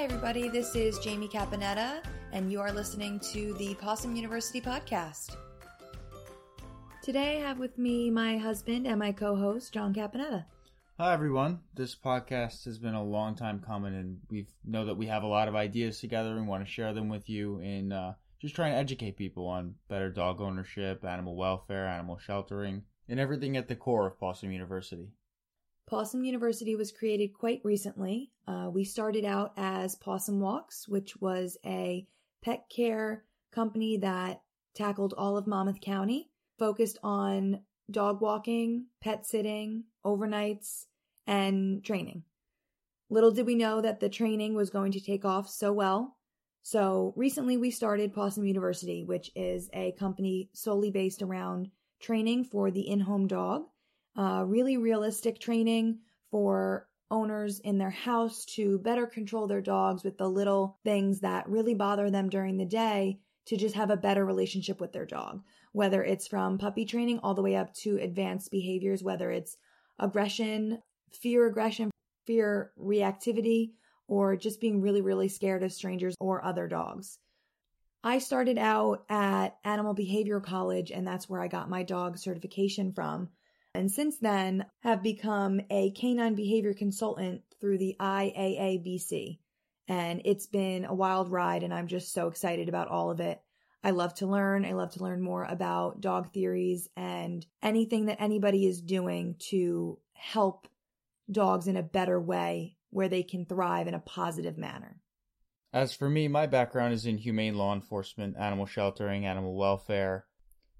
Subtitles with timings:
[0.00, 0.48] Everybody.
[0.48, 2.02] This is Jamie Caponetta,
[2.32, 5.36] and you are listening to the Possum University podcast.
[7.02, 10.46] Today, I have with me my husband and my co host, John Caponetta.
[10.98, 11.60] Hi everyone.
[11.74, 15.26] This podcast has been a long time coming, and we know that we have a
[15.26, 17.58] lot of ideas together and want to share them with you.
[17.58, 22.84] And uh, just trying to educate people on better dog ownership, animal welfare, animal sheltering,
[23.06, 25.10] and everything at the core of Possum University.
[25.90, 28.30] Possum University was created quite recently.
[28.46, 32.06] Uh, we started out as Possum Walks, which was a
[32.44, 34.40] pet care company that
[34.72, 40.86] tackled all of Monmouth County, focused on dog walking, pet sitting, overnights,
[41.26, 42.22] and training.
[43.08, 46.18] Little did we know that the training was going to take off so well.
[46.62, 52.70] So recently we started Possum University, which is a company solely based around training for
[52.70, 53.64] the in home dog,
[54.16, 55.98] uh, really realistic training
[56.30, 61.48] for owners in their house to better control their dogs with the little things that
[61.48, 65.42] really bother them during the day to just have a better relationship with their dog,
[65.72, 69.56] whether it's from puppy training all the way up to advanced behaviors, whether it's
[69.98, 70.78] aggression,
[71.12, 71.90] fear aggression,
[72.26, 73.72] fear reactivity,
[74.06, 77.18] or just being really, really scared of strangers or other dogs.
[78.02, 82.92] I started out at Animal Behavior College, and that's where I got my dog certification
[82.92, 83.28] from.
[83.74, 89.38] And since then, have become a canine behavior consultant through the IAABC.
[89.86, 93.40] And it's been a wild ride, and I'm just so excited about all of it.
[93.82, 94.64] I love to learn.
[94.64, 99.98] I love to learn more about dog theories and anything that anybody is doing to
[100.12, 100.68] help
[101.30, 105.00] dogs in a better way where they can thrive in a positive manner.
[105.72, 110.26] As for me, my background is in humane law enforcement, animal sheltering, animal welfare.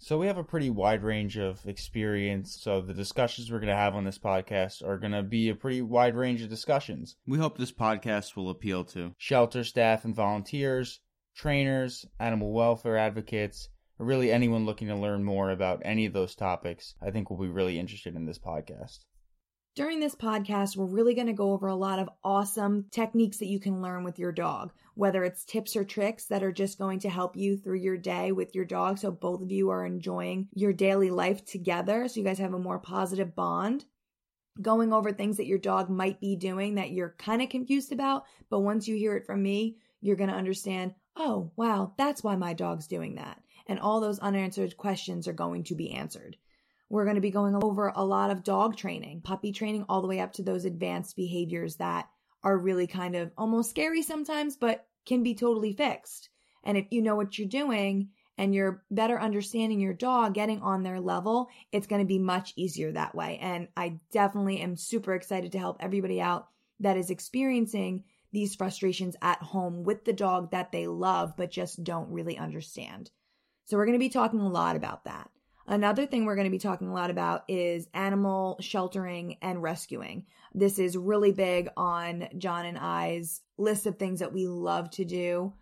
[0.00, 2.56] So we have a pretty wide range of experience.
[2.60, 5.54] So the discussions we're going to have on this podcast are going to be a
[5.54, 7.16] pretty wide range of discussions.
[7.26, 11.00] We hope this podcast will appeal to Shelter staff and volunteers,
[11.34, 16.36] trainers, animal welfare advocates, or really anyone looking to learn more about any of those
[16.36, 16.94] topics.
[17.02, 19.00] I think will be really interested in this podcast.
[19.78, 23.46] During this podcast, we're really going to go over a lot of awesome techniques that
[23.46, 26.98] you can learn with your dog, whether it's tips or tricks that are just going
[26.98, 28.98] to help you through your day with your dog.
[28.98, 32.08] So both of you are enjoying your daily life together.
[32.08, 33.84] So you guys have a more positive bond.
[34.60, 38.24] Going over things that your dog might be doing that you're kind of confused about.
[38.50, 42.34] But once you hear it from me, you're going to understand, oh, wow, that's why
[42.34, 43.40] my dog's doing that.
[43.68, 46.36] And all those unanswered questions are going to be answered.
[46.90, 50.08] We're going to be going over a lot of dog training, puppy training, all the
[50.08, 52.08] way up to those advanced behaviors that
[52.42, 56.30] are really kind of almost scary sometimes, but can be totally fixed.
[56.64, 60.82] And if you know what you're doing and you're better understanding your dog, getting on
[60.82, 63.38] their level, it's going to be much easier that way.
[63.40, 66.48] And I definitely am super excited to help everybody out
[66.80, 71.82] that is experiencing these frustrations at home with the dog that they love, but just
[71.82, 73.10] don't really understand.
[73.64, 75.30] So we're going to be talking a lot about that.
[75.70, 80.24] Another thing we're going to be talking a lot about is animal sheltering and rescuing.
[80.54, 85.04] This is really big on John and I's list of things that we love to
[85.04, 85.52] do.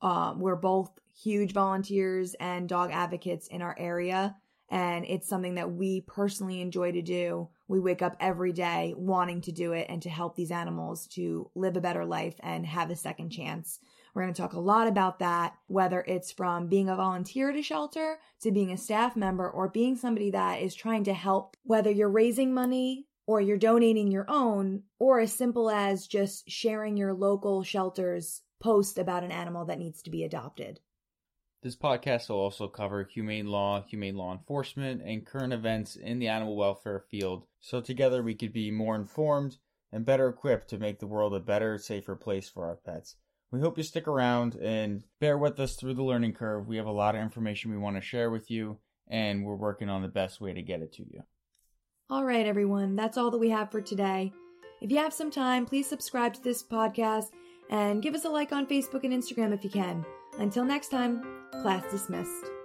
[0.00, 4.36] Um, we're both huge volunteers and dog advocates in our area,
[4.70, 7.48] and it's something that we personally enjoy to do.
[7.66, 11.50] We wake up every day wanting to do it and to help these animals to
[11.56, 13.80] live a better life and have a second chance.
[14.16, 17.56] We're going to talk a lot about that, whether it's from being a volunteer at
[17.56, 21.54] a shelter to being a staff member or being somebody that is trying to help,
[21.64, 26.96] whether you're raising money or you're donating your own, or as simple as just sharing
[26.96, 30.80] your local shelter's post about an animal that needs to be adopted.
[31.62, 36.28] This podcast will also cover humane law, humane law enforcement, and current events in the
[36.28, 39.58] animal welfare field, so together we could be more informed
[39.92, 43.16] and better equipped to make the world a better, safer place for our pets.
[43.52, 46.66] We hope you stick around and bear with us through the learning curve.
[46.66, 48.78] We have a lot of information we want to share with you,
[49.08, 51.22] and we're working on the best way to get it to you.
[52.10, 54.32] All right, everyone, that's all that we have for today.
[54.80, 57.30] If you have some time, please subscribe to this podcast
[57.70, 60.04] and give us a like on Facebook and Instagram if you can.
[60.38, 61.22] Until next time,
[61.62, 62.55] class dismissed.